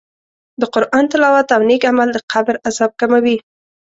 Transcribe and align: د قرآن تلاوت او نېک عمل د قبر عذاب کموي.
د 0.61 0.63
قرآن 0.73 1.03
تلاوت 1.11 1.47
او 1.55 1.61
نېک 1.69 1.83
عمل 1.91 2.09
د 2.13 2.17
قبر 2.31 2.55
عذاب 2.67 2.91
کموي. 2.99 3.37